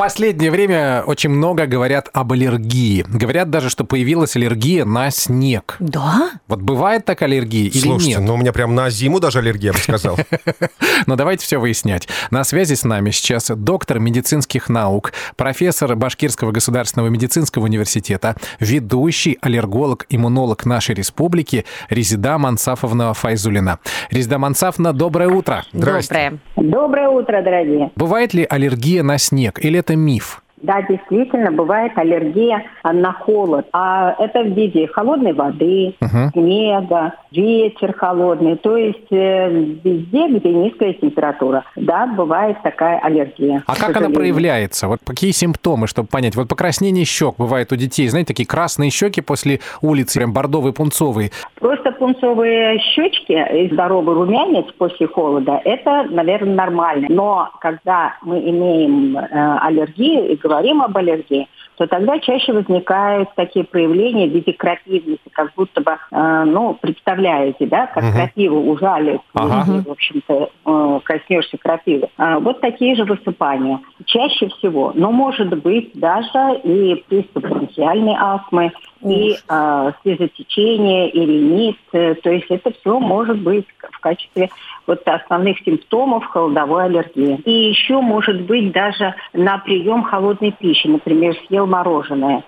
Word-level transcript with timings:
последнее 0.00 0.50
время 0.50 1.02
очень 1.06 1.28
много 1.28 1.66
говорят 1.66 2.08
об 2.14 2.32
аллергии. 2.32 3.04
Говорят 3.06 3.50
даже, 3.50 3.68
что 3.68 3.84
появилась 3.84 4.34
аллергия 4.34 4.86
на 4.86 5.10
снег. 5.10 5.76
Да? 5.78 6.30
Вот 6.48 6.62
бывает 6.62 7.04
так 7.04 7.20
аллергия 7.20 7.68
или 7.68 7.78
Слушайте, 7.78 8.16
нет? 8.16 8.26
ну 8.26 8.32
у 8.32 8.36
меня 8.38 8.54
прям 8.54 8.74
на 8.74 8.88
зиму 8.88 9.20
даже 9.20 9.40
аллергия, 9.40 9.72
я 9.72 9.72
бы 9.74 9.78
сказал. 9.78 10.16
Но 11.06 11.16
давайте 11.16 11.44
все 11.44 11.58
выяснять. 11.58 12.08
На 12.30 12.44
связи 12.44 12.76
с 12.76 12.84
нами 12.84 13.10
сейчас 13.10 13.50
доктор 13.54 13.98
медицинских 13.98 14.70
наук, 14.70 15.12
профессор 15.36 15.94
Башкирского 15.96 16.50
государственного 16.50 17.08
медицинского 17.08 17.64
университета, 17.64 18.36
ведущий 18.58 19.36
аллерголог-иммунолог 19.42 20.64
нашей 20.64 20.94
республики 20.94 21.66
Резида 21.90 22.38
Мансафовна 22.38 23.12
Файзулина. 23.12 23.80
Резида 24.08 24.38
Мансафовна, 24.38 24.94
доброе 24.94 25.28
утро. 25.28 25.66
Доброе. 25.74 26.40
Доброе 26.56 27.08
утро, 27.10 27.42
дорогие. 27.42 27.90
Бывает 27.96 28.32
ли 28.32 28.46
аллергия 28.48 29.02
на 29.02 29.18
снег 29.18 29.62
или 29.62 29.78
это 29.78 29.89
миф? 29.96 30.42
Да, 30.62 30.82
действительно, 30.82 31.50
бывает 31.50 31.92
аллергия 31.96 32.64
на 32.84 33.12
холод. 33.12 33.66
А 33.72 34.14
это 34.18 34.42
в 34.42 34.48
виде 34.48 34.86
холодной 34.88 35.32
воды, 35.32 35.94
Мгм. 36.00 36.30
снега, 36.32 37.14
ветер 37.30 37.94
холодный. 37.94 38.56
То 38.56 38.76
есть 38.76 39.10
э, 39.10 39.48
везде, 39.50 40.28
где 40.28 40.52
низкая 40.52 40.92
температура, 40.92 41.64
да, 41.76 42.06
бывает 42.06 42.58
такая 42.62 42.98
аллергия. 42.98 43.62
А 43.66 43.74
как 43.74 43.96
она 43.96 44.10
проявляется? 44.10 44.86
Вот 44.88 45.00
какие 45.04 45.30
симптомы, 45.30 45.86
чтобы 45.86 46.08
понять? 46.08 46.36
Вот 46.36 46.48
покраснение 46.48 47.04
щек 47.06 47.36
бывает 47.38 47.72
у 47.72 47.76
детей, 47.76 48.06
знаете, 48.08 48.28
такие 48.28 48.46
красные 48.46 48.90
щеки 48.90 49.22
после 49.22 49.60
улицы, 49.80 50.18
прям 50.18 50.32
бордовые, 50.32 50.74
пунцовые. 50.74 51.30
Просто 51.58 51.92
пунцовые 51.92 52.78
щечки 52.80 53.32
и 53.32 53.72
здоровый 53.72 54.14
румянец 54.14 54.66
после 54.76 55.06
холода, 55.06 55.60
это, 55.64 56.04
наверное, 56.10 56.54
нормально. 56.54 57.06
Но 57.08 57.48
когда 57.60 58.16
мы 58.22 58.40
имеем 58.40 59.16
э, 59.16 59.58
аллергию 59.62 60.28
и 60.30 60.36
говорим 60.36 60.49
об 60.56 60.96
аллергии, 60.96 61.48
то 61.76 61.86
тогда 61.86 62.18
чаще 62.18 62.52
возникают 62.52 63.30
такие 63.36 63.64
проявления 63.64 64.26
в 64.26 64.32
виде 64.32 64.52
крапивности, 64.52 65.28
как 65.32 65.54
будто 65.54 65.80
бы, 65.80 65.92
э, 65.92 66.44
ну, 66.46 66.76
представляете, 66.80 67.66
да, 67.66 67.86
как 67.86 68.04
Мгм. 68.04 68.12
крапиву 68.12 68.70
ужалит, 68.70 69.20
Ага. 69.34 69.64
если, 69.66 69.88
в 69.88 69.92
общем-то, 69.92 70.50
э, 70.66 71.00
коснешься 71.04 71.56
крапивы. 71.56 72.08
А, 72.18 72.38
вот 72.38 72.60
такие 72.60 72.94
же 72.94 73.04
высыпания. 73.04 73.80
Чаще 74.04 74.48
всего, 74.48 74.92
но 74.94 75.10
может 75.10 75.48
быть 75.62 75.92
даже 75.94 76.60
и 76.64 77.02
приступ 77.08 77.44
бронхиальной 77.44 78.16
астмы, 78.18 78.72
и 79.02 79.36
э, 79.48 79.92
слезотечение, 80.02 81.10
и 81.10 81.20
ринит. 81.20 81.76
Э, 81.92 82.14
То 82.14 82.30
есть 82.30 82.46
это 82.50 82.72
все 82.72 82.98
может 82.98 83.38
быть 83.38 83.66
в 83.80 84.00
качестве 84.00 84.50
вот 84.86 85.06
основных 85.06 85.58
симптомов 85.60 86.24
холодовой 86.26 86.84
аллергии. 86.84 87.40
И 87.44 87.68
еще 87.70 88.00
может 88.00 88.40
быть 88.42 88.72
даже 88.72 89.14
на 89.32 89.58
прием 89.58 90.02
холодной 90.02 90.52
пищи, 90.52 90.86
например, 90.86 91.36
съел 91.46 91.66
мороженое. 91.66 92.42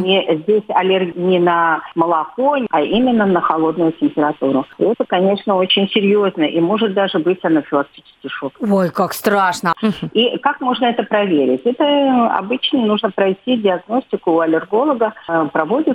Не, 0.00 0.36
здесь 0.42 0.62
аллергия 0.68 1.18
не 1.18 1.38
на 1.38 1.80
молоко, 1.94 2.56
а 2.70 2.80
именно 2.80 3.26
на 3.26 3.40
холодную 3.40 3.92
температуру. 3.92 4.64
И 4.78 4.84
это, 4.84 5.04
конечно, 5.06 5.56
очень 5.56 5.88
серьезно 5.88 6.44
и 6.44 6.60
может 6.60 6.94
даже 6.94 7.18
быть 7.18 7.44
анафилактический 7.44 8.28
шок. 8.28 8.52
Ой, 8.60 8.90
как 8.90 9.12
страшно. 9.12 9.74
И 10.12 10.38
как 10.38 10.60
можно 10.60 10.86
это 10.86 11.02
проверить? 11.02 11.62
Это 11.64 12.36
обычно 12.36 12.80
нужно 12.86 13.10
пройти 13.10 13.56
диагностику 13.56 14.32
у 14.32 14.40
аллерголога. 14.40 15.14
Э, 15.28 15.48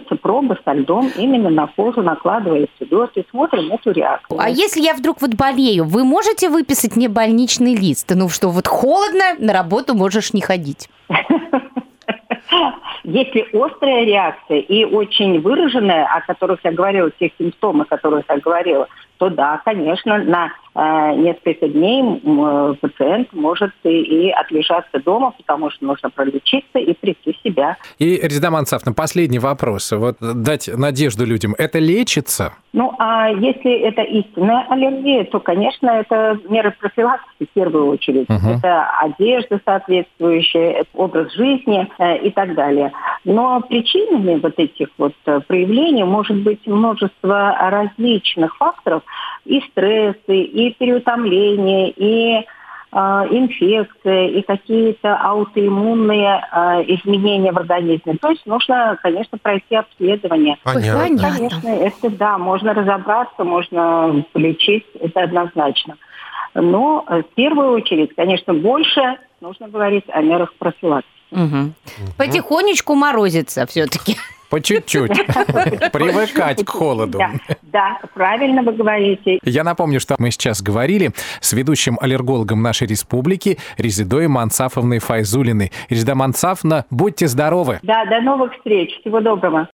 Проводятся 0.03 0.15
пробы 0.15 0.57
со 0.63 0.73
льдом, 0.73 1.11
именно 1.17 1.49
на 1.49 1.67
кожу 1.67 2.01
накладывается 2.01 2.85
лед 2.89 3.11
и 3.15 3.25
смотрим 3.29 3.71
эту 3.71 3.91
реакцию. 3.91 4.39
А 4.39 4.49
если 4.49 4.81
я 4.81 4.93
вдруг 4.93 5.21
вот 5.21 5.35
болею, 5.35 5.85
вы 5.85 6.03
можете 6.03 6.49
выписать 6.49 6.95
мне 6.95 7.09
больничный 7.09 7.75
лист? 7.75 8.11
Ну 8.13 8.29
что, 8.29 8.49
вот 8.49 8.67
холодно, 8.67 9.35
на 9.39 9.53
работу 9.53 9.95
можешь 9.95 10.33
не 10.33 10.41
ходить. 10.41 10.89
Если 13.03 13.41
острая 13.57 14.05
реакция 14.05 14.59
и 14.59 14.85
очень 14.85 15.41
выраженная, 15.41 16.05
о 16.05 16.21
которых 16.21 16.59
я 16.63 16.71
говорила, 16.71 17.11
тех 17.11 17.31
симптомов, 17.37 17.87
о 17.89 17.97
которых 17.97 18.23
я 18.29 18.37
говорила, 18.37 18.87
то 19.17 19.29
да, 19.29 19.61
конечно, 19.63 20.17
на 20.17 20.51
э, 20.75 21.15
несколько 21.15 21.67
дней 21.67 22.01
э, 22.01 22.73
пациент 22.81 23.31
может 23.33 23.71
и, 23.83 23.89
и 23.89 24.31
отлежаться 24.31 24.99
дома, 24.99 25.33
потому 25.37 25.69
что 25.69 25.85
нужно 25.85 26.09
пролечиться 26.09 26.79
и 26.79 26.93
прийти 26.93 27.33
в 27.33 27.47
себя. 27.47 27.77
И, 27.99 28.19
Резида 28.21 28.51
Мансафовна, 28.51 28.93
последний 28.93 29.39
вопрос. 29.39 29.91
Вот 29.91 30.17
дать 30.19 30.69
надежду 30.75 31.25
людям. 31.25 31.55
Это 31.57 31.79
лечится? 31.79 32.53
Ну, 32.73 32.93
а 32.97 33.29
если 33.29 33.81
это 33.81 34.01
истинная 34.01 34.65
аллергия, 34.69 35.25
то, 35.25 35.39
конечно, 35.39 35.89
это 35.89 36.39
меры 36.49 36.73
профилактики 36.79 37.45
в 37.45 37.53
первую 37.53 37.87
очередь. 37.87 38.27
Мгм. 38.29 38.57
Это 38.57 38.89
одежда 38.99 39.61
соответствующая, 39.63 40.85
образ 40.95 41.31
жизни 41.33 41.87
э, 41.99 42.17
и 42.17 42.31
так 42.31 42.55
далее. 42.55 42.91
Но 43.25 43.61
причинами 43.61 44.35
вот 44.35 44.53
этих 44.57 44.87
вот 44.97 45.13
э, 45.25 45.39
проявлений 45.47 46.03
может 46.03 46.37
быть 46.37 46.65
множество 46.67 47.55
различных 47.57 48.55
факторов. 48.57 49.03
И 49.45 49.61
стрессы, 49.71 50.41
и 50.41 50.73
переутомление, 50.73 51.91
и 51.91 52.35
э, 52.35 52.45
инфекция, 52.91 54.27
и 54.27 54.41
какие-то 54.41 55.15
аутоиммунные 55.15 56.43
э, 56.51 56.83
изменения 56.95 57.53
в 57.53 57.57
организме. 57.57 58.17
То 58.21 58.29
есть 58.29 58.45
нужно, 58.45 58.97
конечно, 59.01 59.37
пройти 59.37 59.75
обследование. 59.75 60.57
Понятно. 60.63 61.17
Конечно, 61.17 61.69
это 61.69 62.09
да, 62.09 62.37
можно 62.37 62.73
разобраться, 62.73 63.43
можно 63.43 64.25
полечить, 64.33 64.85
это 64.99 65.21
однозначно. 65.21 65.97
Но 66.55 67.05
в 67.07 67.23
первую 67.35 67.71
очередь, 67.71 68.13
конечно, 68.15 68.53
больше 68.53 69.17
нужно 69.41 69.67
говорить 69.69 70.05
о 70.09 70.21
мерах 70.21 70.53
профилактики. 70.55 71.09
Мгм. 71.33 71.73
Потихонечку 72.17 72.95
морозится 72.95 73.65
все-таки. 73.65 74.17
По 74.49 74.61
чуть-чуть. 74.61 75.09
Привыкать 75.91 76.63
к 76.63 76.69
холоду. 76.69 77.17
Да, 77.17 77.31
да, 77.63 77.99
правильно 78.13 78.61
вы 78.61 78.73
говорите. 78.73 79.39
Я 79.43 79.63
напомню, 79.63 79.99
что 79.99 80.15
мы 80.19 80.29
сейчас 80.29 80.61
говорили 80.61 81.11
с 81.41 81.53
ведущим 81.53 81.97
аллергологом 81.99 82.61
нашей 82.61 82.85
республики 82.85 83.57
Резидой 83.77 84.27
Мансафовной 84.27 84.99
Файзулиной. 84.99 85.71
Резида 85.89 86.13
Мансафовна, 86.13 86.85
будьте 86.91 87.27
здоровы! 87.27 87.79
Да, 87.81 88.05
до 88.05 88.21
новых 88.21 88.53
встреч. 88.55 88.91
Всего 89.01 89.21
доброго. 89.21 89.61